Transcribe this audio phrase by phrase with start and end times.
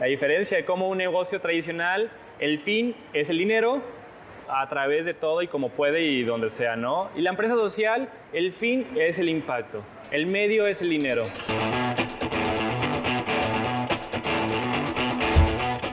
[0.00, 3.82] La diferencia de cómo un negocio tradicional, el fin es el dinero
[4.48, 7.10] a través de todo y como puede y donde sea, ¿no?
[7.14, 11.24] Y la empresa social, el fin es el impacto, el medio es el dinero.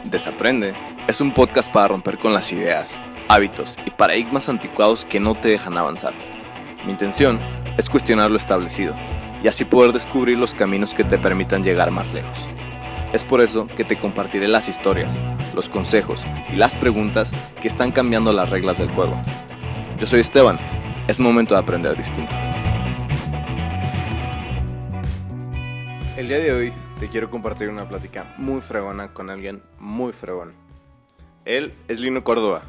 [0.06, 0.74] Desaprende
[1.10, 2.98] es un podcast para romper con las ideas,
[3.28, 6.14] hábitos y paradigmas anticuados que no te dejan avanzar.
[6.86, 7.42] Mi intención
[7.78, 8.96] es cuestionar lo establecido
[9.44, 12.48] y así poder descubrir los caminos que te permitan llegar más lejos.
[13.18, 15.24] Es por eso que te compartiré las historias,
[15.56, 16.24] los consejos
[16.54, 19.20] y las preguntas que están cambiando las reglas del juego.
[19.98, 20.60] Yo soy Esteban,
[21.08, 22.36] es momento de aprender distinto.
[26.16, 30.54] El día de hoy te quiero compartir una plática muy fregona con alguien muy fregón.
[31.44, 32.66] Él es Lino Córdoba.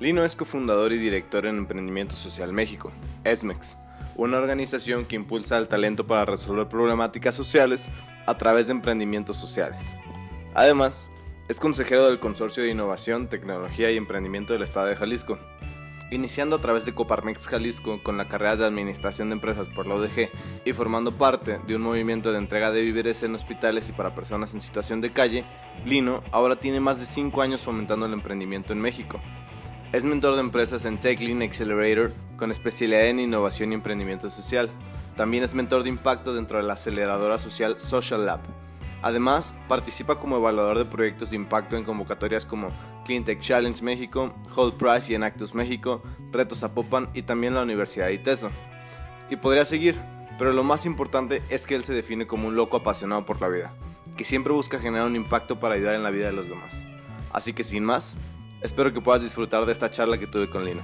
[0.00, 2.90] Lino es cofundador y director en Emprendimiento Social México,
[3.22, 3.78] ESMEX,
[4.16, 7.88] una organización que impulsa el talento para resolver problemáticas sociales
[8.26, 9.94] a través de emprendimientos sociales.
[10.54, 11.08] Además,
[11.48, 15.38] es consejero del Consorcio de Innovación, Tecnología y Emprendimiento del Estado de Jalisco,
[16.10, 19.94] iniciando a través de Coparmex Jalisco con la carrera de Administración de Empresas por la
[19.94, 20.28] ODG
[20.64, 24.54] y formando parte de un movimiento de entrega de víveres en hospitales y para personas
[24.54, 25.44] en situación de calle,
[25.84, 29.20] Lino ahora tiene más de 5 años fomentando el emprendimiento en México.
[29.92, 34.70] Es mentor de empresas en TechLean Accelerator con especialidad en innovación y emprendimiento social.
[35.16, 38.38] También es mentor de impacto dentro de la aceleradora social Social Lab.
[39.02, 42.70] Además, participa como evaluador de proyectos de impacto en convocatorias como
[43.04, 48.14] CleanTech Challenge México, Hold Price y Enactus México, Retos Zapopan y también la Universidad de
[48.14, 48.52] Iteso.
[49.28, 50.00] Y podría seguir,
[50.38, 53.48] pero lo más importante es que él se define como un loco apasionado por la
[53.48, 53.74] vida,
[54.16, 56.84] que siempre busca generar un impacto para ayudar en la vida de los demás.
[57.32, 58.16] Así que sin más,
[58.62, 60.82] espero que puedas disfrutar de esta charla que tuve con Lino.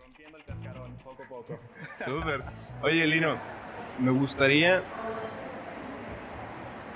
[0.00, 1.60] rompiendo el cascarón poco a poco.
[2.04, 2.42] Súper.
[2.82, 3.36] Oye, Lino,
[3.98, 4.82] me gustaría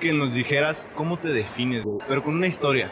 [0.00, 2.90] que nos dijeras cómo te defines, pero con una historia.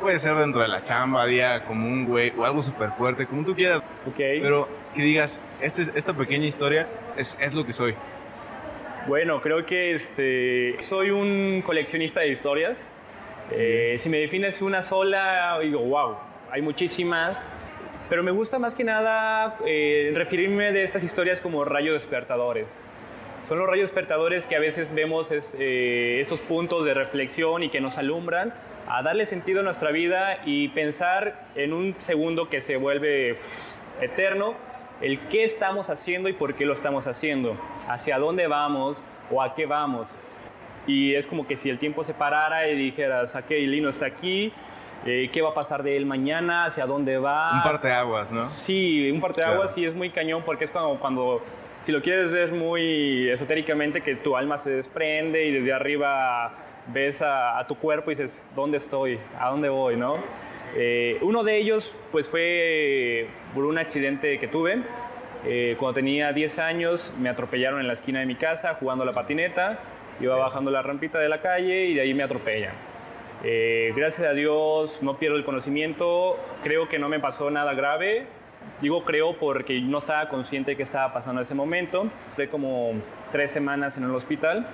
[0.00, 3.54] Puede ser dentro de la chamba, día común, güey, o algo súper fuerte, como tú
[3.54, 3.82] quieras.
[4.06, 4.16] Ok.
[4.16, 7.94] Pero que digas, este, esta pequeña historia es, es lo que soy.
[9.06, 12.76] Bueno, creo que este, soy un coleccionista de historias.
[13.50, 16.16] Eh, si me defines una sola, digo, wow,
[16.50, 17.38] hay muchísimas.
[18.10, 22.66] Pero me gusta más que nada eh, referirme de estas historias como rayos despertadores.
[23.48, 27.70] Son los rayos despertadores que a veces vemos es, eh, estos puntos de reflexión y
[27.70, 28.52] que nos alumbran
[28.86, 33.38] a darle sentido a nuestra vida y pensar en un segundo que se vuelve
[34.02, 34.56] eterno
[35.00, 37.56] el qué estamos haciendo y por qué lo estamos haciendo,
[37.88, 40.08] hacia dónde vamos o a qué vamos.
[40.86, 44.52] Y es como que si el tiempo se parara y dijeras, ok, Lino está aquí,
[45.06, 47.52] eh, qué va a pasar de él mañana, hacia dónde va.
[47.54, 48.46] Un parteaguas, ¿no?
[48.46, 49.74] Sí, un parteaguas Claro.
[49.74, 51.42] sí es muy cañón porque es cuando, cuando,
[51.84, 56.52] si lo quieres ver muy esotéricamente, que tu alma se desprende y desde arriba
[56.88, 59.18] ves a, a tu cuerpo y dices, ¿dónde estoy?
[59.38, 59.96] ¿A dónde voy?
[59.96, 60.16] ¿no?
[60.76, 64.82] Eh, uno de ellos pues fue por un accidente que tuve.
[65.46, 69.06] Eh, cuando tenía 10 años me atropellaron en la esquina de mi casa jugando a
[69.06, 69.78] la patineta.
[70.20, 72.74] Iba bajando la rampita de la calle y de ahí me atropellan.
[73.42, 78.26] Eh, gracias a Dios no pierdo el conocimiento, creo que no me pasó nada grave.
[78.82, 82.08] Digo creo porque no estaba consciente de qué estaba pasando en ese momento.
[82.36, 82.92] Fue como
[83.32, 84.66] tres semanas en el hospital.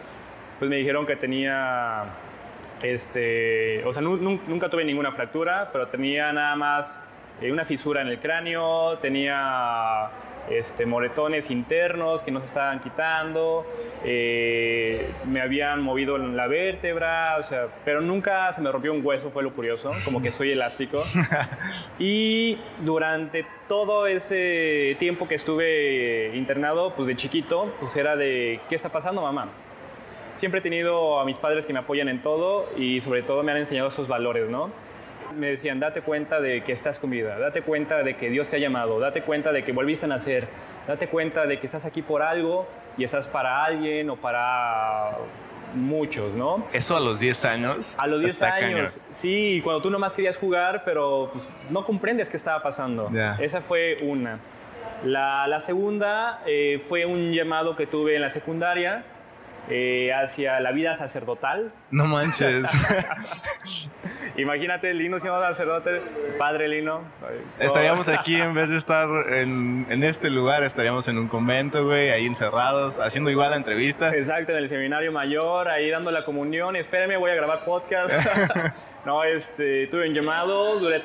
[0.59, 2.05] Pues me dijeron que tenía,
[2.83, 7.01] este, o sea, nu- nu- nunca tuve ninguna fractura, pero tenía nada más
[7.41, 10.09] eh, una fisura en el cráneo, tenía
[10.51, 13.67] este, moretones internos que no se estaban quitando,
[14.05, 19.31] eh, me habían movido la vértebra, o sea, pero nunca se me rompió un hueso,
[19.31, 21.03] fue lo curioso, como que soy elástico.
[21.99, 28.77] Y durante todo ese tiempo que estuve internado, pues de chiquito, pues era de, ¿qué
[28.77, 29.49] está pasando, mamá?
[30.37, 33.53] Siempre he tenido a mis padres que me apoyan en todo y sobre todo me
[33.53, 34.71] han enseñado esos valores, ¿no?
[35.35, 38.57] Me decían, date cuenta de que estás con vida, date cuenta de que Dios te
[38.57, 40.47] ha llamado, date cuenta de que volviste a nacer,
[40.87, 42.67] date cuenta de que estás aquí por algo
[42.99, 45.13] y estás para alguien o para
[45.75, 46.67] muchos, ¿no?
[46.73, 47.97] Eso a los 10 años.
[47.99, 48.93] A los 10 está años, cañón.
[49.21, 53.11] sí, cuando tú nomás querías jugar, pero pues, no comprendes qué estaba pasando.
[53.39, 54.39] Esa fue una.
[55.05, 59.05] La, la segunda eh, fue un llamado que tuve en la secundaria
[59.69, 61.73] eh, hacia la vida sacerdotal.
[61.91, 62.71] No manches.
[64.37, 66.03] Imagínate, Lino siendo sacerdote,
[66.39, 67.01] padre Lino.
[67.59, 72.11] estaríamos aquí en vez de estar en, en este lugar, estaríamos en un convento, güey,
[72.11, 74.15] ahí encerrados, haciendo igual la entrevista.
[74.15, 76.77] Exacto, en el seminario mayor, ahí dando la comunión.
[76.77, 78.13] Espérame, voy a grabar podcast.
[79.07, 81.03] no, este, tuve un llamado, duré,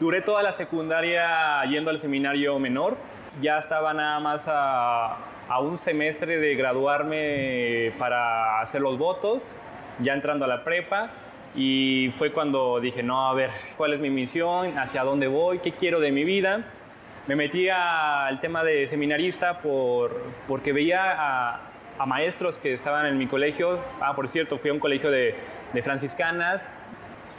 [0.00, 2.96] duré toda la secundaria yendo al seminario menor.
[3.42, 5.18] Ya estaba nada más a,
[5.50, 9.42] a un semestre de graduarme para hacer los votos,
[9.98, 11.10] ya entrando a la prepa.
[11.56, 14.78] Y fue cuando dije, no, a ver, ¿cuál es mi misión?
[14.78, 15.58] ¿Hacia dónde voy?
[15.58, 16.64] ¿Qué quiero de mi vida?
[17.26, 23.26] Me metí al tema de seminarista por, porque veía a, maestros que estaban en mi
[23.26, 23.80] colegio.
[24.00, 25.34] Ah, por cierto, fui a un colegio de
[25.82, 26.62] franciscanas.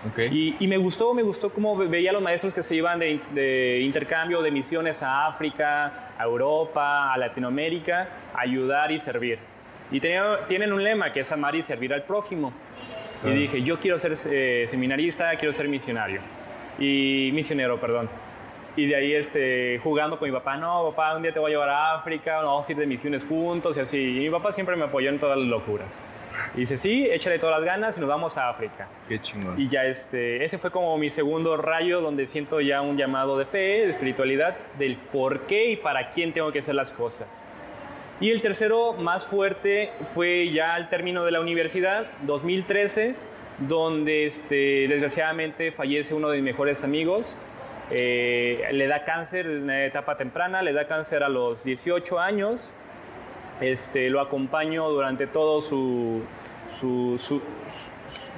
[0.10, 0.30] Okay.
[0.32, 3.20] Y, y, me gustó, me gustó cómo veía a los maestros que se iban de,
[3.36, 9.38] de, intercambio, de misiones a África, a Europa, a Latinoamérica, a ayudar y servir.
[9.92, 12.52] Y tenía, tienen un lema que es amar y servir al prójimo.
[13.24, 13.32] Y Ah.
[13.32, 16.22] dije, yo quiero ser eh, seminarista, quiero ser misionario.
[16.80, 18.10] Y misionero, perdón.
[18.76, 21.54] Y de ahí este, jugando con mi papá, no, papá, un día te voy a
[21.54, 24.00] llevar a África, vamos a ir de misiones juntos y así.
[24.00, 26.02] Y mi papá siempre me apoyó en todas las locuras.
[26.56, 28.88] Y dice, sí, échale todas las ganas y nos vamos a África.
[29.08, 29.60] Qué chingón.
[29.60, 33.46] Y ya este, ese fue como mi segundo rayo donde siento ya un llamado de
[33.46, 37.28] fe, de espiritualidad, del por qué y para quién tengo que hacer las cosas.
[38.20, 43.16] Y el tercero más fuerte fue ya al término de la universidad, 2013,
[43.68, 47.36] donde este, desgraciadamente fallece uno de mis mejores amigos.
[47.90, 52.70] Eh, le da cáncer en una etapa temprana, le da cáncer a los 18 años.
[53.62, 56.22] Este, lo acompaño durante todo su,
[56.80, 57.42] su, su,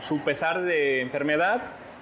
[0.01, 1.61] su pesar de enfermedad.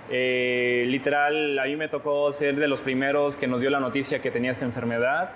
[0.09, 4.19] Eh, literal, a mí me tocó ser de los primeros que nos dio la noticia
[4.21, 5.29] que tenía esta enfermedad.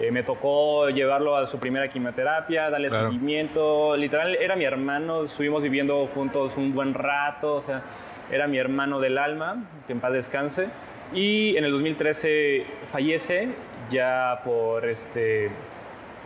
[0.00, 3.10] Eh, me tocó llevarlo a su primera quimioterapia, darle Claro.
[3.10, 3.96] seguimiento.
[3.96, 7.82] Literal, era mi hermano, estuvimos viviendo juntos un buen rato, o sea,
[8.30, 10.68] era mi hermano del alma, que en paz descanse.
[11.12, 13.48] Y en el 2013 fallece
[13.90, 15.50] ya por este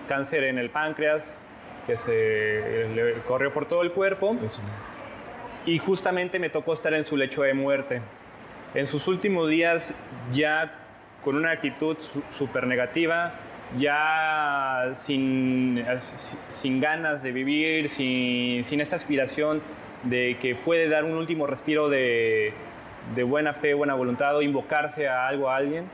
[0.06, 1.36] cáncer en el páncreas,
[1.86, 4.60] que se le corrió por todo el cuerpo Eso.
[5.64, 8.02] y justamente me tocó estar en su lecho de muerte.
[8.74, 9.94] En sus últimos días,
[10.32, 10.72] ya
[11.22, 11.96] con una actitud
[12.32, 13.34] súper negativa,
[13.78, 15.84] ya sin,
[16.50, 19.62] sin ganas de vivir, sin, sin esta aspiración
[20.04, 22.52] de que puede dar un último respiro de,
[23.14, 25.86] de buena fe, buena voluntad o invocarse a algo, a alguien,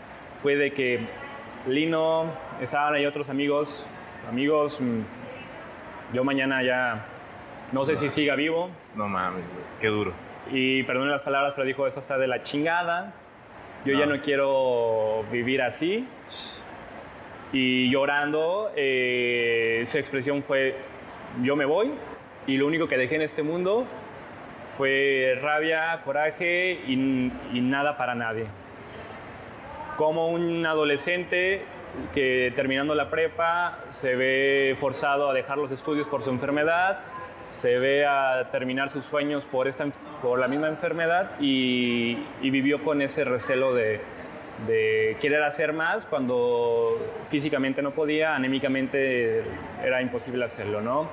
[0.42, 1.00] fue de que
[1.66, 2.26] Lino,
[2.60, 3.86] estaban ahí otros amigos,
[4.28, 5.00] amigos, mm,
[6.14, 7.04] yo mañana ya
[7.72, 9.44] no sé si siga vivo, No mames.
[9.80, 10.12] Qué duro.
[10.50, 13.14] y perdone las palabras, pero dijo, eso está de la chingada.
[13.84, 14.16] Yo ya No.
[14.16, 16.06] no quiero vivir así.
[17.52, 20.76] Y llorando, eh, su expresión fue,
[21.42, 21.92] yo me voy.
[22.46, 23.86] Y lo único que dejé en este mundo
[24.76, 26.92] fue rabia, coraje y,
[27.52, 28.46] y nada para nadie.
[29.96, 31.62] Como un adolescente
[32.14, 37.00] que terminando la prepa se ve forzado a dejar los estudios por su enfermedad,
[37.60, 39.86] se ve a terminar sus sueños por, esta,
[40.20, 44.00] por la misma enfermedad y, vivió con ese recelo de,
[44.66, 46.98] de querer hacer más cuando
[47.30, 49.42] físicamente no podía, anémicamente
[49.82, 51.08] era imposible hacerlo, ¿no?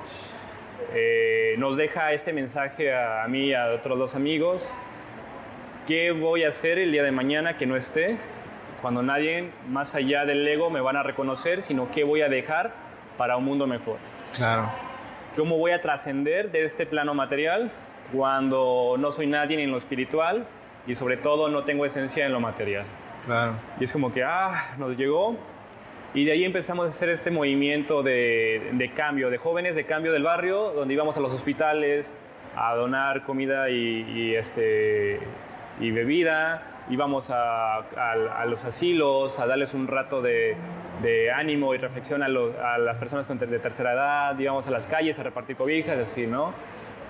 [0.94, 4.68] Eh, nos deja este mensaje a, a mí y a otros dos amigos.
[5.86, 8.18] ¿Qué voy a hacer el día de mañana que no esté?
[8.80, 12.72] Cuando nadie más allá del ego me van a reconocer, sino qué voy a dejar
[13.16, 13.98] para un mundo mejor.
[14.34, 14.70] Claro.
[15.36, 17.70] ¿Cómo voy a trascender de este plano material
[18.12, 20.46] cuando no soy nadie en lo espiritual
[20.86, 22.84] y sobre todo no tengo esencia en lo material?
[23.26, 23.52] Claro.
[23.78, 25.36] Y es como que, ah, nos llegó.
[26.14, 30.12] Y de ahí empezamos a hacer este movimiento de, de cambio, de jóvenes de cambio
[30.12, 32.10] del barrio, donde íbamos a los hospitales
[32.56, 35.20] a donar comida y, y, este,
[35.80, 40.56] y bebida, íbamos a, a, a los asilos a darles un rato de,
[41.02, 44.86] de ánimo y reflexión a, los, a, las personas de tercera edad, íbamos a las
[44.86, 46.52] calles a repartir cobijas, así, ¿no?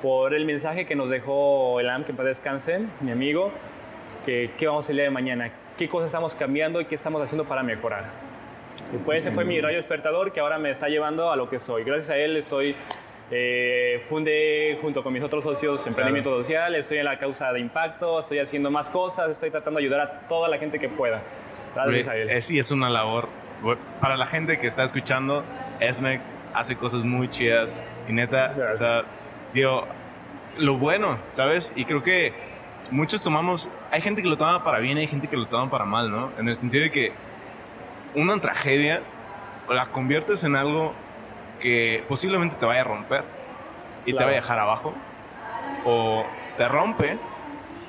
[0.02, 3.52] Por el mensaje que nos dejó el AM, que en paz descanse, mi amigo,
[4.24, 6.94] que qué vamos a hacer el día de mañana, qué cosas estamos cambiando y qué
[6.94, 8.04] estamos haciendo para mejorar.
[8.94, 11.60] Y pues ese fue mi rayo despertador que ahora me está llevando a lo que
[11.60, 11.84] soy.
[11.84, 12.74] Gracias a él estoy,
[13.30, 18.18] eh, fundé junto con mis otros socios Emprendimiento Social, estoy en la causa de impacto,
[18.18, 21.22] estoy haciendo más cosas, estoy tratando de ayudar a toda la gente que pueda.
[21.74, 22.30] Gracias a él.
[22.30, 23.28] Es, sí, es una labor.
[24.00, 25.44] Para la gente que está escuchando,
[25.80, 27.84] Esmex hace cosas muy chidas.
[28.08, 29.04] Y neta, o sea,
[29.52, 29.86] digo,
[30.56, 31.72] lo bueno, ¿sabes?
[31.76, 32.32] Y creo que
[32.90, 33.68] muchos tomamos.
[33.92, 36.10] Hay gente que lo toma para bien y hay gente que lo toma para mal,
[36.10, 36.32] ¿no?
[36.38, 37.12] En el sentido de que
[38.14, 39.02] una tragedia
[39.68, 40.94] la conviertes en algo
[41.60, 43.24] que posiblemente te vaya a romper
[44.04, 44.26] y te Claro.
[44.26, 44.94] vaya a dejar abajo.
[45.84, 46.26] O
[46.56, 47.18] te rompe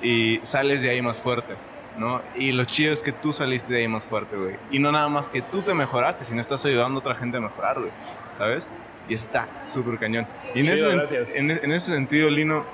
[0.01, 1.55] y sales de ahí más fuerte.
[1.97, 2.21] ¿no?
[2.35, 4.55] Y lo chido es que tú saliste de ahí más fuerte, güey.
[4.69, 7.41] Y no nada más que tú te mejoraste, sino estás ayudando a otra gente a
[7.41, 7.91] mejorar, güey.
[8.31, 8.69] ¿Sabes?
[9.09, 10.25] Y está súper cañón.
[10.55, 12.65] Y en, Chido, ese, en, en ese sentido, Lino,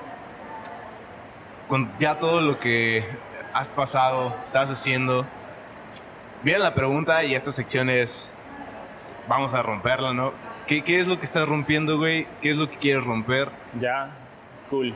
[1.66, 3.04] con ya todo lo que
[3.52, 5.26] has pasado, estás haciendo,
[6.42, 8.34] viene la pregunta y esta sección es,
[9.28, 10.32] vamos a romperla, ¿no?
[10.68, 12.26] ¿Qué, ¿Qué, es lo que estás rompiendo, güey?
[12.42, 13.48] ¿Qué es lo que quieres romper?
[13.80, 14.10] Ya,
[14.68, 14.94] cool.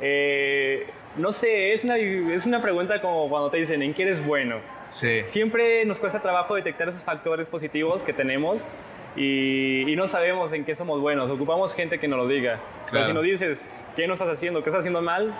[0.00, 4.24] Eh, no sé, es una, es una pregunta como cuando te dicen, ¿en qué eres
[4.24, 4.60] bueno?
[4.86, 5.22] Sí.
[5.30, 8.62] Siempre nos cuesta trabajo detectar esos factores positivos que tenemos
[9.16, 11.30] y, y, no sabemos en qué somos buenos.
[11.30, 12.60] Ocupamos gente que nos lo diga.
[12.86, 12.90] Claro.
[12.90, 14.62] Pero si nos dices, ¿qué no estás haciendo?
[14.62, 15.34] ¿Qué estás haciendo mal?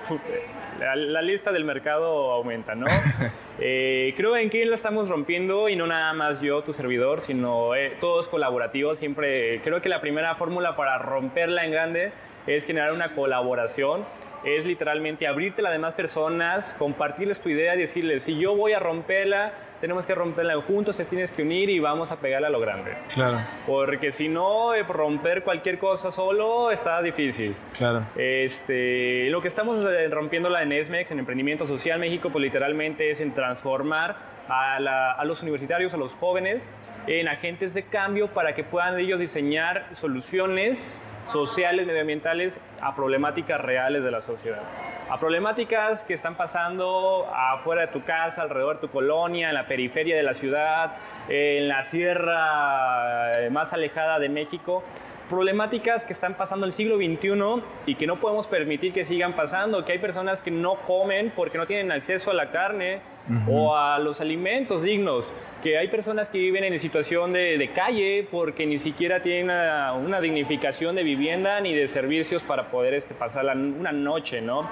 [0.81, 2.87] La, la lista del mercado aumenta, ¿no?
[3.61, 7.75] eh, creo en qué la estamos rompiendo y no nada más yo, tu servidor, sino
[7.75, 8.99] eh, todos colaborativos.
[8.99, 12.13] Siempre creo que la primera fórmula para romperla en grande
[12.47, 14.05] es generar una colaboración
[14.45, 18.73] es literalmente abrirte a las demás personas, compartirles tu idea y decirles, si yo voy
[18.73, 22.51] a romperla, tenemos que romperla juntos, se tienes que unir y vamos a pegarla a
[22.51, 22.93] lo grande.
[23.13, 23.39] Claro.
[23.67, 27.55] Porque si no, eh, romper cualquier cosa solo está difícil.
[27.77, 28.07] Claro.
[28.17, 33.21] Este, lo que estamos eh, rompiéndola en ESMEX, en Emprendimiento Social México, pues literalmente es
[33.21, 34.17] en transformar
[34.49, 36.63] a, la, a los universitarios, a los jóvenes,
[37.07, 44.03] en agentes de cambio para que puedan ellos diseñar soluciones sociales, medioambientales, a problemáticas reales
[44.03, 44.63] de la sociedad.
[45.11, 49.67] A problemáticas que están pasando afuera de tu casa, alrededor de tu colonia, en la
[49.67, 50.97] periferia de la ciudad,
[51.29, 54.85] en la sierra eh, más alejada de México.
[55.29, 59.85] Problemáticas que están pasando el siglo XXI y que no podemos permitir que sigan pasando,
[59.85, 63.45] que hay personas que no comen porque no tienen acceso a la carne, Uh -huh.
[63.49, 65.31] o a los alimentos dignos,
[65.63, 69.93] que hay personas que viven en situación de, de calle porque ni siquiera tienen una,
[69.93, 74.67] una, dignificación de vivienda ni de servicios para poder este, pasar la, una noche, ¿no?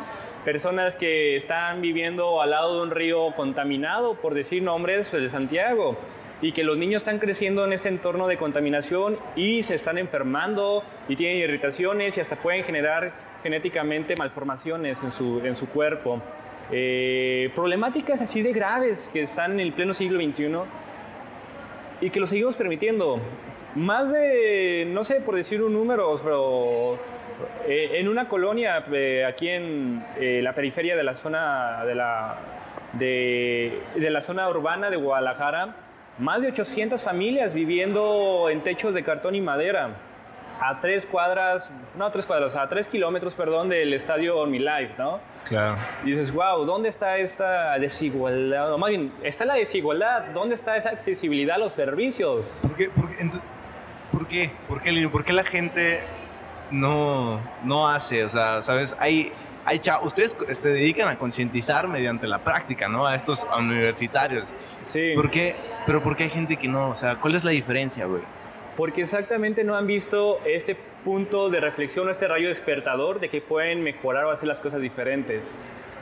[0.47, 5.99] Personas que están viviendo al lado de un río contaminado, por decir nombres de Santiago,
[6.43, 10.83] y que los niños están creciendo en ese entorno de contaminación y se están enfermando
[11.09, 13.12] y tienen irritaciones y hasta pueden generar
[13.43, 16.21] genéticamente malformaciones en su, en su cuerpo.
[16.71, 20.47] Eh, problemáticas así de graves que están en el pleno siglo XXI
[22.00, 23.21] y que lo seguimos permitiendo.
[23.75, 26.99] Más de, no sé por decir un número, pero
[27.66, 32.37] eh, en una colonia eh, aquí en eh, la periferia de la zona de la,
[32.95, 35.75] de, de la zona urbana de Guadalajara,
[36.18, 39.90] más de 800 familias viviendo en techos de cartón y madera
[40.61, 44.94] a tres cuadras, no a tres cuadras, a tres kilómetros, perdón, del estadio Mi Life,
[44.99, 45.20] ¿no?
[45.46, 45.76] Claro.
[46.04, 48.73] Y dices, wow, ¿dónde está esta desigualdad?
[48.73, 52.46] O más bien, está la desigualdad, ¿dónde está esa accesibilidad a los servicios?
[52.62, 52.88] ¿Por qué?
[52.88, 53.30] ¿Por qué?
[54.11, 54.50] ¿Por qué?
[54.68, 55.11] ¿Por qué, Lino?
[55.11, 56.00] ¿Por qué la gente
[56.70, 58.25] no, no hace?
[58.25, 58.96] O sea, ¿sabes?
[58.99, 59.32] Hay,
[59.66, 63.06] hay ustedes se dedican a concientizar mediante la práctica, ¿no?
[63.06, 64.54] A estos universitarios.
[64.87, 65.12] Sí.
[65.14, 65.54] ¿Por qué?
[65.85, 66.90] Pero ¿por qué hay gente que no?
[66.90, 68.23] O sea, ¿cuál es la diferencia, güey?
[68.76, 73.40] porque exactamente no han visto este punto de reflexión o este rayo despertador de que
[73.40, 75.42] pueden mejorar o hacer las cosas diferentes.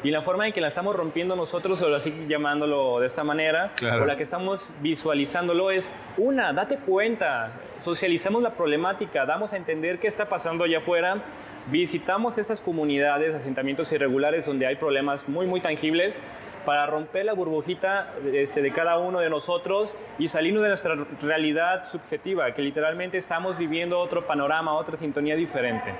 [0.02, 3.70] Y la forma en que la estamos rompiendo nosotros, o así llamándolo de esta manera,
[3.74, 4.02] claro.
[4.02, 9.98] o la que estamos visualizándolo es, una, date cuenta, socializamos la problemática, damos a entender
[9.98, 11.22] qué está pasando allá afuera,
[11.70, 16.18] visitamos estas comunidades, asentamientos irregulares donde hay problemas muy, muy tangibles,
[16.64, 21.90] para romper la burbujita este, de cada uno de nosotros y salirnos de nuestra realidad
[21.90, 25.92] subjetiva, que literalmente estamos viviendo otro panorama, otra sintonía diferente.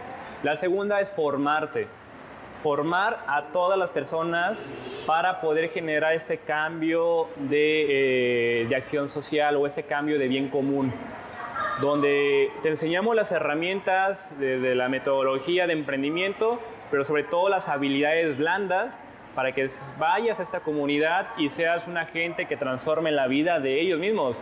[0.42, 1.87] La segunda es formarte,
[2.62, 4.71] formar a todas las personas
[5.06, 10.49] para poder generar este cambio de, eh, de acción social o este cambio de bien
[10.49, 10.92] común
[11.81, 18.38] donde te enseñamos las herramientas desde la metodología de emprendimiento, pero sobre todo las habilidades
[18.38, 18.97] blandas
[19.35, 23.81] para que vayas a esta comunidad y seas un agente que transforme la vida de
[23.81, 24.37] ellos mismos.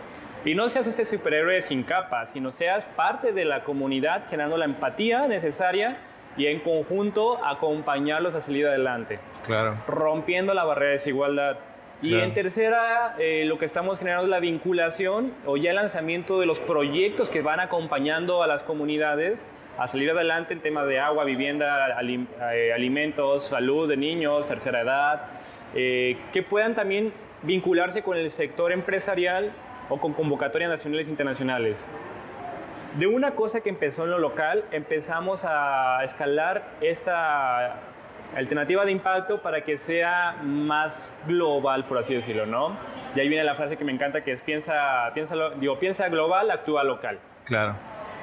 [0.45, 4.65] Y no seas este superhéroe sin capa, sino seas parte de la comunidad generando la
[4.65, 5.97] empatía necesaria
[6.35, 9.19] y en conjunto acompañarlos a salir adelante.
[9.45, 9.77] Claro.
[9.87, 11.57] Rompiendo la barrera de desigualdad.
[12.03, 12.25] Y Claro.
[12.25, 16.45] en tercera, eh, lo que estamos generando es la vinculación o ya el lanzamiento de
[16.45, 19.39] los proyectos que van acompañando a las comunidades
[19.77, 24.81] a salir adelante en temas de agua, vivienda, alim- eh, alimentos, salud de niños, tercera
[24.81, 25.21] edad,
[25.75, 29.51] eh, que puedan también vincularse con el sector empresarial
[29.89, 31.87] o con convocatorias nacionales e internacionales.
[32.99, 37.77] De una cosa que empezó en lo local, empezamos a escalar esta
[38.35, 42.77] alternativa de impacto para que sea más global, por así decirlo, ¿no?
[43.15, 46.49] Y ahí viene la frase que me encanta, que es piensa, piensa, digo, piensa global,
[46.51, 47.19] actúa local.
[47.45, 47.75] Claro.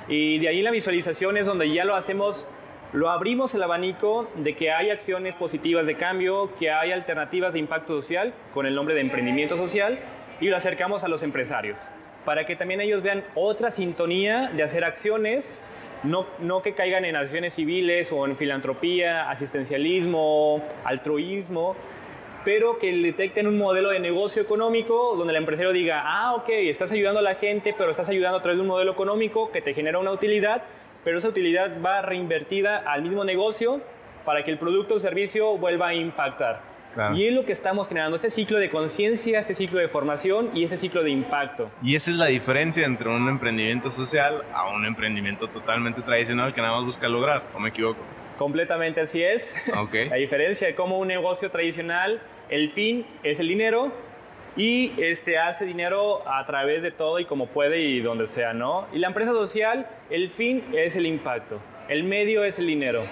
[0.09, 2.47] Y de ahí la visualización es donde ya lo hacemos,
[2.93, 7.61] lo abrimos el abanico de que hay acciones positivas de cambio, que hay alternativas de
[7.61, 9.99] impacto social con el nombre de emprendimiento social
[10.41, 11.79] y lo acercamos a los empresarios
[12.25, 15.59] para que también ellos vean otra sintonía de hacer acciones,
[16.05, 21.77] no, que caigan en acciones civiles o en filantropía, asistencialismo, altruismo,
[22.45, 26.91] pero que detecten un modelo de negocio económico donde el empresario diga, ah, ok, estás
[26.93, 29.75] ayudando a la gente, pero estás ayudando a través de un modelo económico que te
[29.75, 30.63] genera una utilidad,
[31.05, 33.81] pero esa utilidad va reinvertida al mismo negocio
[34.25, 36.70] para que el producto o servicio vuelva a impactar.
[37.15, 40.65] Y es lo que estamos generando, ese ciclo de conciencia, ese ciclo de formación y
[40.65, 41.71] ese ciclo de impacto.
[41.83, 46.61] Y esa es la diferencia entre un emprendimiento social a un emprendimiento totalmente tradicional que
[46.61, 48.01] nada más busca lograr, ¿o me equivoco?
[48.39, 49.55] Completamente así es.
[49.81, 50.09] Okay.
[50.09, 53.93] la diferencia de cómo un negocio tradicional, el fin es el dinero
[54.57, 58.87] y este hace dinero a través de todo y como puede y donde sea, ¿no?
[58.93, 63.05] Y la empresa social, el fin es el impacto, el medio es el dinero.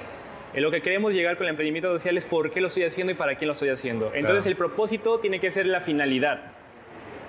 [0.55, 3.12] En lo que queremos llegar con el emprendimiento social es por qué lo estoy haciendo
[3.12, 4.12] y para quién lo estoy haciendo.
[4.14, 6.52] Entonces el propósito tiene que ser la finalidad.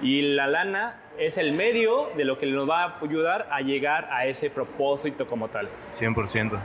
[0.01, 4.07] Y la lana es el medio de lo que nos va a ayudar a llegar
[4.11, 5.67] a ese propósito como tal.
[5.91, 6.57] 100%.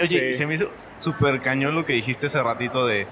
[0.00, 3.08] Oye, se me hizo súper cañón lo que dijiste hace ratito de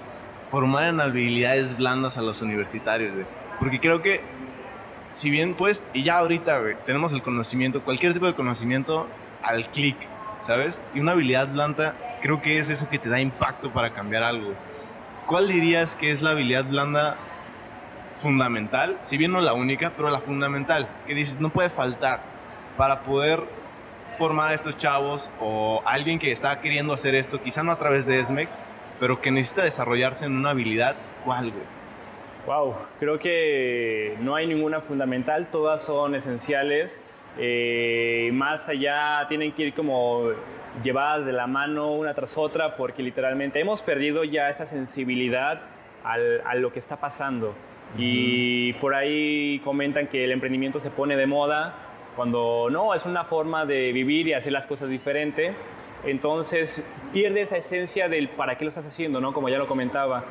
[0.47, 3.11] formar en habilidades blandas a los universitarios,
[3.59, 4.21] Porque creo que,
[5.11, 9.07] si bien pues, y ya ahorita, tenemos el conocimiento, cualquier tipo de conocimiento
[9.43, 9.97] al clic,
[10.39, 10.81] ¿sabes?
[10.93, 14.53] Y una habilidad blanda creo que es eso que te da impacto para cambiar algo.
[15.25, 17.17] ¿Cuál dirías que es la habilidad blanda
[18.13, 18.97] fundamental?
[19.01, 22.21] Si bien no la única, pero la fundamental, que dices, no puede faltar
[22.77, 23.41] para poder
[24.15, 28.05] formar a estos chavos o alguien que está queriendo hacer esto, quizá no a través
[28.05, 28.61] de SMEX,
[28.99, 31.63] pero que necesita desarrollarse en una habilidad, ¿cuál, güey?
[32.45, 36.99] Wow, creo que no hay ninguna fundamental, todas son esenciales.
[37.37, 40.31] Eh, más allá tienen que ir como
[40.83, 45.61] llevadas de la mano una tras otra porque literalmente hemos perdido ya esa sensibilidad
[46.03, 47.53] a lo que está pasando.
[47.97, 51.75] Y por ahí comentan que el emprendimiento se pone de moda
[52.15, 55.53] cuando no, es una forma de vivir y hacer las cosas diferente.
[56.05, 59.33] Entonces pierde esa esencia del para qué lo estás haciendo, ¿no?
[59.33, 60.23] Como ya lo comentaba.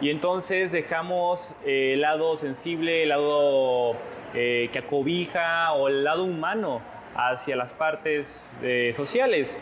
[0.00, 3.96] Y entonces dejamos eh, el lado sensible, el lado
[4.34, 6.80] eh, que acobija o el lado humano
[7.16, 9.58] hacia las partes eh, sociales.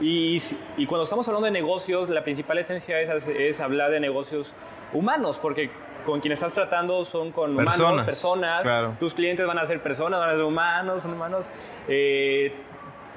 [0.00, 0.42] Y,
[0.76, 4.52] y, cuando estamos hablando de negocios, la principal esencia es, es hablar de negocios
[4.92, 5.70] humanos, porque
[6.04, 8.64] con quienes estás tratando son con humanos, personas.
[8.98, 11.46] Tus clientes van a ser personas, van a ser humanos, son humanos.
[11.88, 12.52] Eh,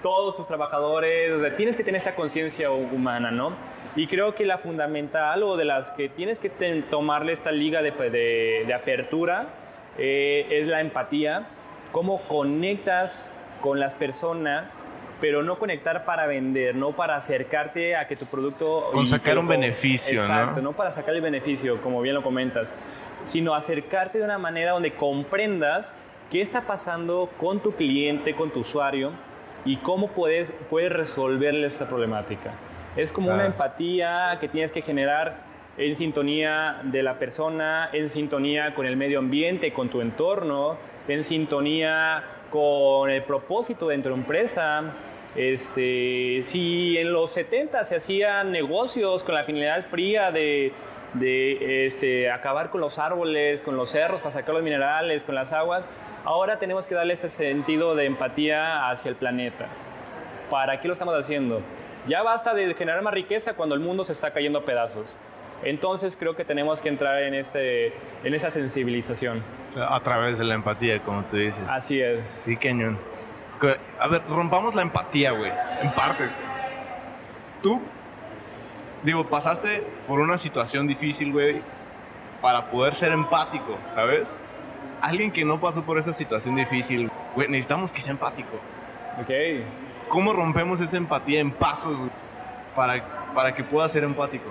[0.01, 3.53] todos tus trabajadores, o sea, tienes que tener esa conciencia humana, ¿no?
[3.95, 6.49] Y creo que la fundamental o de las que tienes que
[6.89, 9.47] tomarle esta liga de, de, de apertura
[9.97, 11.47] eh, es la empatía,
[11.91, 14.71] cómo conectas con las personas
[15.19, 18.89] pero no conectar para vender, no para acercarte a que tu producto...
[18.91, 20.73] Con sacar un beneficio, exacto, ¿no?
[20.73, 22.73] para sacar el beneficio, como bien lo comentas,
[23.25, 25.91] sino acercarte de una manera donde comprendas
[26.31, 29.11] qué está pasando con tu cliente, con tu usuario
[29.65, 32.53] y cómo puedes, puedes resolverle esta problemática.
[32.95, 35.45] Es como una empatía que tienes que generar
[35.77, 40.77] en sintonía de la persona, en sintonía con el medio ambiente, con tu entorno,
[41.07, 44.83] en sintonía con el propósito de tu empresa.
[45.35, 50.71] Este, si en los 70 se hacían negocios con la finalidad fría de,
[51.13, 55.53] de este, acabar con los árboles, con los cerros para sacar los minerales, con las
[55.53, 55.87] aguas,
[56.23, 59.67] ahora tenemos que darle este sentido de empatía hacia el planeta.
[60.49, 61.61] ¿Para qué lo estamos haciendo?
[62.07, 65.17] Ya basta de generar más riqueza cuando el mundo se está cayendo a pedazos.
[65.63, 67.87] Entonces creo que tenemos que entrar en, este,
[68.23, 69.43] en esa sensibilización.
[69.75, 71.63] A través de la empatía, como tú dices.
[71.67, 72.19] Así es.
[72.45, 72.97] Sí, cañón.
[73.99, 76.35] A ver, rompamos la empatía, güey, en partes.
[77.61, 77.81] Tú,
[79.03, 81.61] digo, pasaste por una situación difícil, güey,
[82.41, 84.39] para poder ser empático, ¿sabes?
[85.01, 88.59] Alguien que no pasó por esa situación difícil, güey, necesitamos que sea empático.
[89.19, 89.31] Ok.
[90.09, 92.05] ¿Cómo rompemos esa empatía en pasos
[92.75, 94.49] para, para que pueda ser empático?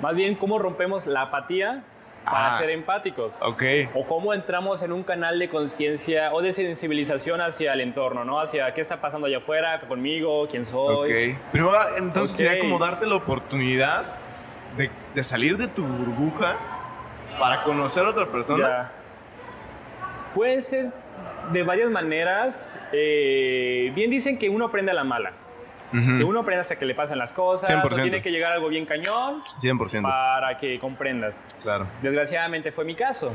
[0.00, 1.82] Más bien, ¿cómo rompemos la apatía
[2.24, 3.32] para ah, ser empáticos?
[3.40, 3.62] Ok.
[3.94, 8.40] O cómo entramos en un canal de conciencia o de sensibilización hacia el entorno, ¿no?
[8.40, 11.32] Hacia qué está pasando allá afuera, conmigo, quién soy.
[11.32, 11.38] Ok.
[11.52, 14.04] Pero entonces sería como darte la oportunidad
[14.76, 16.56] de, de, salir de tu burbuja
[17.38, 18.68] para conocer a otra persona.
[18.68, 18.92] Ya.
[20.34, 20.92] Puede ser
[21.52, 22.78] de varias maneras.
[22.92, 25.32] Eh, bien dicen que uno aprende a la mala.
[25.90, 27.68] Que uno aprenda hasta que le pasan las cosas.
[27.68, 28.02] 100%.
[28.02, 29.42] tiene que llegar algo bien cañón.
[29.60, 30.02] 100%.
[30.02, 31.34] Para que comprendas.
[31.62, 31.86] Claro.
[32.02, 33.32] Desgraciadamente fue mi caso.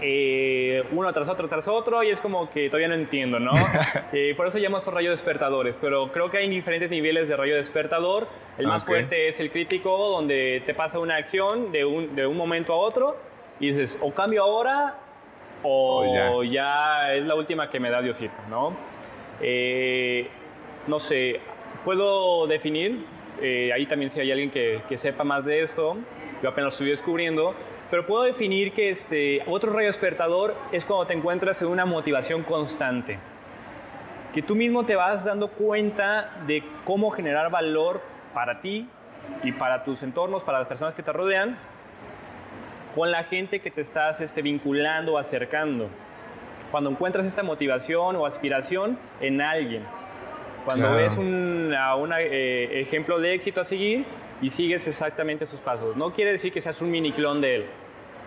[0.00, 3.50] Eh, uno tras otro tras otro y es como que todavía no entiendo, ¿no?
[4.12, 8.28] eh, por eso llamamos rayo despertadores, pero creo que hay diferentes niveles de rayo despertador.
[8.56, 12.36] El más fuerte es el crítico, donde te pasa una acción de un, de un
[12.36, 13.16] momento a otro
[13.60, 14.94] y dices, o cambio ahora
[15.62, 16.52] o oh, ya.
[16.52, 17.14] ya.
[17.14, 18.76] es la última que me da Diosito, ¿no?
[19.40, 20.28] Eh,
[20.86, 21.40] no sé,
[21.84, 23.04] puedo definir,
[23.40, 25.96] eh, ahí también si hay alguien que, sepa más de esto,
[26.42, 27.54] yo apenas lo estoy descubriendo,
[27.90, 32.42] pero puedo definir que este, otro rayo despertador es cuando te encuentras en una motivación
[32.42, 33.18] constante.
[34.34, 38.02] Que tú mismo te vas dando cuenta de cómo generar valor
[38.34, 38.86] para ti
[39.42, 41.56] y para tus entornos, para las personas que te rodean,
[42.94, 45.88] con la gente que te estás este, vinculando o acercando.
[46.70, 49.84] Cuando encuentras esta motivación o aspiración en alguien.
[50.68, 51.74] Cuando ves un
[52.18, 54.04] eh, ejemplo de éxito a seguir
[54.42, 55.96] y sigues exactamente sus pasos.
[55.96, 57.64] No quiere decir que seas un mini clon de él,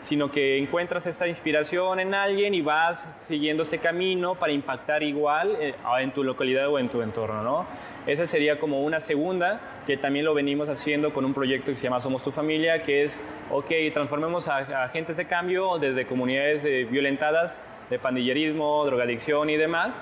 [0.01, 5.55] sino que encuentras esta inspiración en alguien y vas siguiendo este camino para impactar igual
[5.59, 7.67] eh, en tu localidad o en tu entorno, ¿no?
[8.07, 11.83] Esa sería como una segunda, que también lo venimos haciendo con un proyecto que se
[11.83, 17.63] llama Somos tu familia, que es, ok, transformemos a, agentes de cambio desde comunidades violentadas
[17.91, 19.93] de pandillerismo, drogadicción y demás,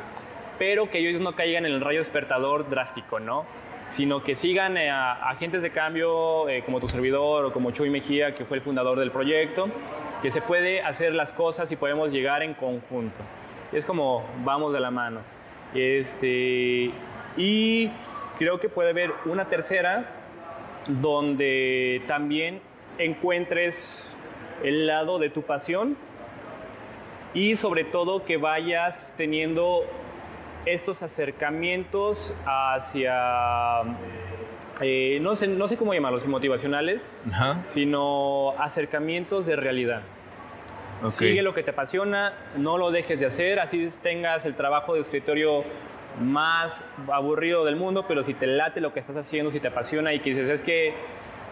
[0.59, 3.45] pero que ellos no caigan en el rayo despertador drástico, ¿no?
[3.91, 7.89] sino que sigan eh, a agentes de cambio eh, como tu servidor o como Chuy
[7.89, 9.67] Mejía, que fue el fundador del proyecto,
[10.21, 13.19] que se puede hacer las cosas y podemos llegar en conjunto.
[13.71, 15.21] Es como vamos de la mano.
[15.73, 16.91] Este,
[17.37, 17.91] y
[18.37, 20.05] creo que puede haber una tercera
[20.87, 22.61] donde también
[22.97, 24.15] encuentres
[24.63, 25.95] el lado de tu pasión
[27.33, 29.83] y sobre todo que vayas teniendo
[30.73, 33.81] estos acercamientos hacia,
[34.81, 37.01] eh, no, sé, no sé cómo llamarlos, motivacionales,
[37.65, 40.01] sino acercamientos de realidad.
[41.11, 44.99] Sigue lo que te apasiona, no lo dejes de hacer, así tengas el trabajo de
[44.99, 45.63] escritorio
[46.19, 50.13] más aburrido del mundo, pero si te late lo que estás haciendo, si te apasiona
[50.13, 50.93] y que dices, es que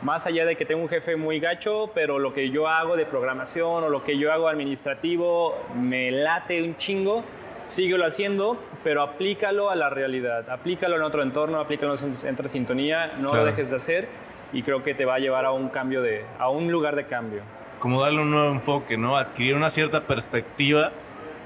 [0.01, 3.06] más allá de que tengo un jefe muy gacho, pero lo que yo hago de
[3.06, 7.23] programación o lo que yo hago administrativo me late un chingo,
[7.67, 13.15] síguelo haciendo, pero aplícalo a la realidad, aplícalo en otro entorno, aplícalo en otra sintonía,
[13.17, 14.08] no lo dejes de hacer
[14.54, 17.06] y creo que te va a llevar a un cambio de, a un lugar de
[17.06, 17.41] cambio.
[17.80, 19.17] Como darle un nuevo enfoque, ¿no?
[19.17, 20.93] Adquirir una cierta perspectiva.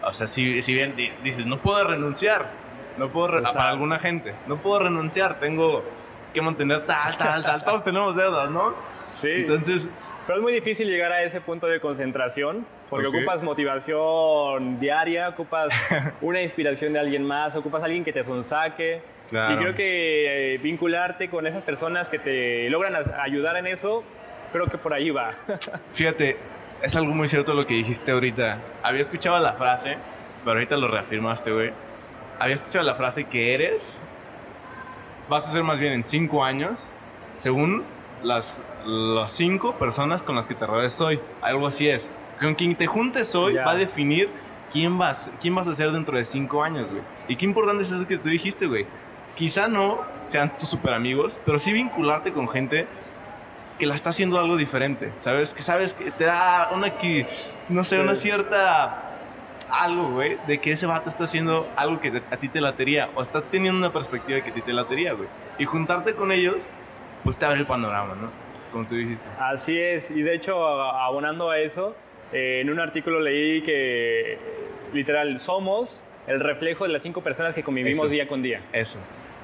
[0.03, 2.51] O sea, si, si bien dices, no puedo renunciar,
[2.99, 5.83] no puedo, para alguna gente, no puedo renunciar, tengo
[6.35, 8.75] que mantener tal, tal, tal, todos tenemos deudas, ¿no?
[9.19, 9.31] Sí.
[9.31, 9.89] Entonces...
[10.27, 15.73] Pero es muy difícil llegar a ese punto de concentración porque ocupas motivación diaria, ocupas
[16.21, 19.01] una inspiración de alguien más, ocupas a alguien que te sonsaque.
[19.29, 19.53] Claro.
[19.53, 24.03] Y creo que eh, vincularte con esas personas que te logran ayudar en eso,
[24.51, 25.33] creo que por ahí va.
[25.93, 26.35] Fíjate,
[26.81, 28.59] es algo muy cierto lo que dijiste ahorita.
[28.83, 29.95] Había escuchado la frase,
[30.43, 31.71] pero ahorita lo reafirmaste, güey.
[32.39, 34.03] Había escuchado la frase que eres,
[35.29, 36.93] vas a ser más bien en cinco años,
[37.37, 37.85] según
[38.21, 41.21] las, las cinco personas con las que te rodees hoy.
[41.41, 42.11] Algo así es.
[42.41, 44.29] Con quien te juntes hoy va a definir
[44.71, 47.03] quién vas, quién vas a ser dentro de cinco años, güey.
[47.27, 48.87] Y qué importante es eso que tú dijiste, güey.
[49.35, 52.87] Quizá no sean tus super amigos, pero sí vincularte con gente
[53.77, 55.53] que la está haciendo algo diferente, ¿sabes?
[55.53, 57.27] Que sabes que te da una, que,
[57.69, 59.07] no sé, una cierta
[59.69, 63.21] algo, güey, de que ese vato está haciendo algo que a ti te latería o
[63.21, 65.29] está teniendo una perspectiva que a ti te latería, güey.
[65.57, 66.69] Y juntarte con ellos,
[67.23, 68.29] pues te abre el panorama, ¿no?
[68.71, 69.27] Como tú dijiste.
[69.39, 71.95] Así es, y de hecho, abonando a eso,
[72.33, 74.37] eh, en un artículo leí que
[74.93, 78.61] literal somos el reflejo de las cinco personas que convivimos día con día.
[78.73, 78.99] Eso.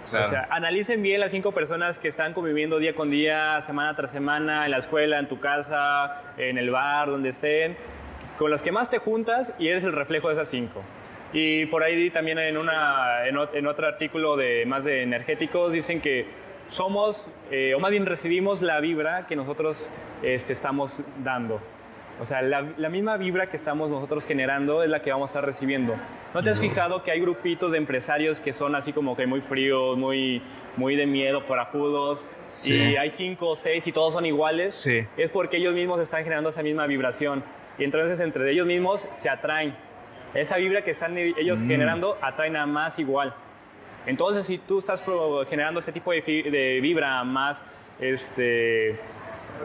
[0.10, 0.28] Claro.
[0.28, 4.12] O sea, analicen bien las cinco personas que están conviviendo día con día, semana tras
[4.12, 7.76] semana, en la escuela, en tu casa, en el bar, donde estén
[8.38, 10.84] con las que más te juntas y eres el reflejo de esas cinco.
[11.34, 16.26] Y por ahí también en, una, en, otro artículo de más de energéticos dicen que
[16.70, 19.92] somos, eh, o más bien recibimos la vibra que nosotros
[20.24, 21.60] este, estamos dando.
[22.20, 25.46] O sea, la, misma vibra que estamos nosotros generando es la que vamos a estar
[25.46, 25.96] recibiendo.
[26.34, 29.42] ¿No te has fijado que hay grupitos de empresarios que son así como que muy
[29.42, 30.42] fríos, muy,
[30.78, 32.20] muy de miedo, ajudos
[32.52, 32.74] Sí.
[32.74, 34.74] Y hay cinco o seis y todos son iguales.
[34.74, 35.06] Sí.
[35.18, 37.44] Es porque ellos mismos están generando esa misma vibración
[37.78, 39.76] y entonces entre ellos mismos se atraen.
[40.34, 41.68] Esa vibra que están ellos mm.
[41.68, 43.34] generando atraen a más igual.
[44.08, 45.04] Entonces, si tú estás
[45.50, 47.64] generando ese tipo de, vibra más,
[48.00, 48.98] este,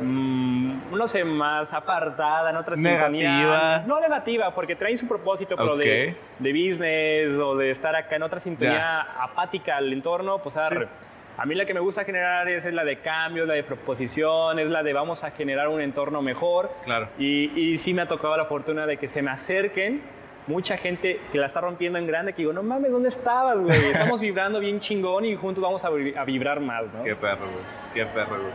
[0.00, 3.85] mm, no sé, más apartada, en otra negativa.
[3.87, 8.22] No negativa, porque traen su propósito, pero de, de, business o de estar acá en
[8.22, 12.85] otra sintonía apática al entorno, pues a mí la que me gusta generar es, la
[12.85, 16.70] de cambios, la de proposición, es la de vamos a generar un entorno mejor.
[16.85, 17.09] Claro.
[17.18, 20.02] Y, y sí me ha tocado la fortuna de que se me acerquen
[20.46, 23.78] mucha gente que la está rompiendo en grande, que digo, no mames, ¿dónde estabas, güey?
[23.92, 27.05] Estamos vibrando bien chingón y juntos vamos a, a, vibrar más, ¿no?
[27.05, 27.64] Qué perro, güey.
[27.94, 28.52] Qué perro, güey.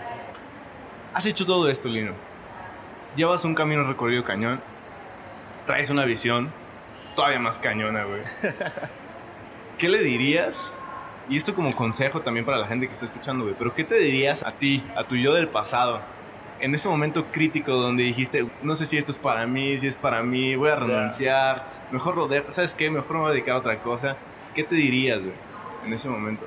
[1.14, 2.14] Has hecho todo esto, Lino.
[3.16, 4.62] Llevas un camino recorrido cañón.
[5.66, 6.52] Traes una visión
[7.16, 8.22] todavía más cañona, güey.
[9.78, 10.74] ¿Qué le dirías
[11.30, 13.56] y esto como consejo también para la gente que está escuchando, güey.
[13.58, 16.02] Pero ¿qué te dirías a ti, a tu yo del pasado?
[16.60, 19.96] en ese momento crítico donde dijiste, no sé si esto es para mí, si es
[19.96, 22.90] para mí, voy a renunciar, mejor lo dejo, ¿sabes qué?
[22.90, 24.18] Mejor me voy a dedicar a otra cosa.
[24.56, 25.34] ¿Qué te dirías, güey,
[25.86, 26.46] en ese momento?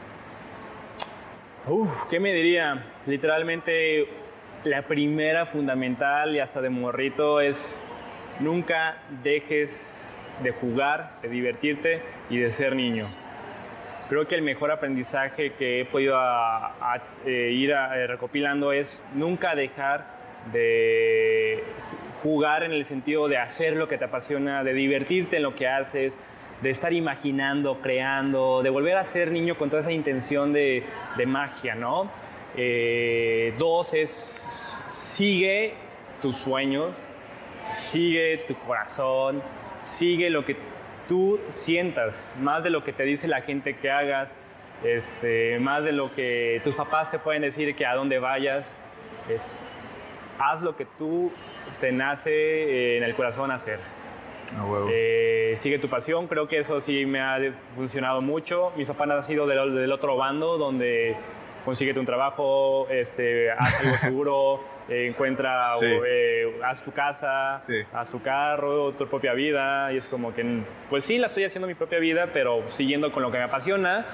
[1.69, 2.85] Uf, ¿qué me diría?
[3.07, 4.09] Literalmente
[4.65, 7.81] la primera fundamental y hasta de morrito es
[8.41, 9.71] nunca dejes
[10.43, 13.09] de jugar, de divertirte y de ser niño.
[14.09, 16.19] Creo que el mejor aprendizaje que he podido
[17.25, 20.05] eh, ir eh, recopilando es nunca dejar
[20.53, 21.63] de
[22.23, 25.69] jugar en el sentido de hacer lo que te apasiona, de divertirte en lo que
[25.69, 26.13] haces,
[26.61, 30.85] de estar imaginando, creando, de volver a ser niño con toda esa intención de,
[31.27, 32.11] magia, ¿no?
[32.57, 34.11] Eh, dos es
[34.91, 35.75] sigue
[36.21, 36.95] tus sueños,
[37.91, 39.43] sigue tu corazón,
[39.97, 40.57] sigue lo que
[41.09, 44.29] tú sientas, más de lo que te dice la gente que hagas,
[44.85, 48.65] este, más de lo que tus papás te pueden decir que a dónde vayas.
[50.39, 51.31] haz lo que tú
[51.81, 53.79] te nace en el corazón hacer.
[54.91, 57.39] Eh, sigue tu pasión, creo que eso sí me ha
[57.77, 58.73] funcionado mucho.
[58.77, 61.15] Mis papás han sido del, del otro bando, donde
[61.65, 67.57] consíguete un trabajo, este, haz algo seguro, encuentra, eh, haz tu casa,
[67.93, 69.93] haz tu carro, tu propia vida.
[69.93, 73.23] Y es como que, pues sí, la estoy haciendo mi propia vida, pero siguiendo con
[73.23, 74.07] lo que me apasiona.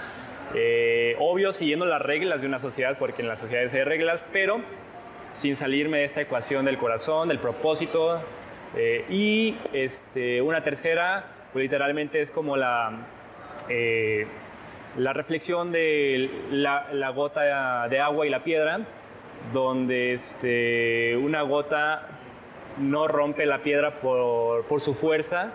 [0.55, 4.61] Eh, obvio, siguiendo las reglas de una sociedad, porque en las sociedades hay reglas, pero
[5.35, 8.23] sin salirme de esta ecuación del corazón, del propósito.
[8.77, 13.07] Eh, y este, una tercera, pues literalmente es como la,
[14.97, 18.81] la reflexión de la, la gota de agua y la piedra
[19.53, 22.09] donde este, una gota
[22.79, 25.53] no rompe la piedra por, por, su fuerza,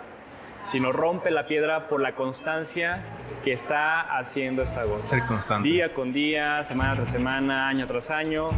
[0.70, 3.02] sino rompe la piedra por la constancia
[3.44, 5.06] que está haciendo esta gota.
[5.06, 5.68] Ser constante.
[5.68, 8.48] Día con día, semana tras semana, año tras año.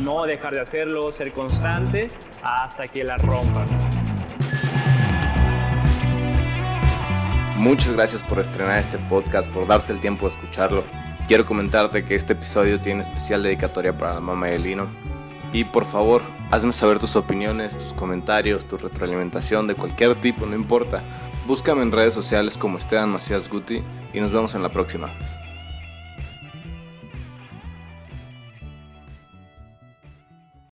[0.00, 2.08] No dejar de hacerlo, ser constante
[2.42, 4.05] hasta que la rompas.
[7.66, 10.84] Muchas gracias por estrenar este podcast, por darte el tiempo de escucharlo.
[11.26, 14.88] Quiero comentarte que este episodio tiene especial dedicatoria para la mamá de Lino.
[15.52, 20.54] Y por favor, hazme saber tus opiniones, tus comentarios, tu retroalimentación de cualquier tipo, no
[20.54, 21.02] importa.
[21.44, 25.12] Búscame en redes sociales como Esteban Macías Guti y nos vemos en la próxima.